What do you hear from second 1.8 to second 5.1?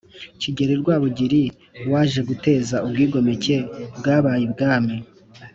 waje guteza ubwigomeke bwabaye ibwami